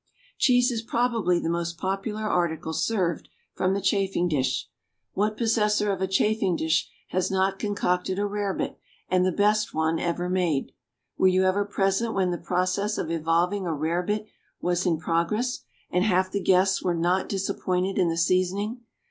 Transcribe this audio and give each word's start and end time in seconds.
_Cheese 0.39 0.71
is 0.71 0.81
probably 0.81 1.37
the 1.39 1.47
most 1.47 1.77
popular 1.77 2.23
article 2.23 2.73
served 2.73 3.29
from 3.53 3.75
the 3.75 3.81
chafing 3.81 4.27
dish. 4.27 4.67
What 5.13 5.37
possessor 5.37 5.91
of 5.91 6.01
a 6.01 6.07
chafing 6.07 6.55
dish 6.55 6.89
has 7.09 7.29
not 7.29 7.59
concocted 7.59 8.17
a 8.17 8.25
rarebit 8.25 8.79
and 9.09 9.23
the 9.23 9.31
best 9.31 9.75
one 9.75 9.99
ever 9.99 10.27
made? 10.27 10.71
Were 11.19 11.27
you 11.27 11.43
ever 11.43 11.65
present 11.65 12.15
when 12.15 12.31
the 12.31 12.39
process 12.39 12.97
of 12.97 13.11
evolving 13.11 13.67
a 13.67 13.73
rarebit 13.75 14.25
was 14.59 14.87
in 14.87 14.97
progress 14.97 15.59
and 15.91 16.03
half 16.03 16.31
the 16.31 16.41
guests 16.41 16.81
were 16.81 16.95
not 16.95 17.29
disappointed 17.29 17.99
in 17.99 18.09
the 18.09 18.17
seasoning? 18.17 18.81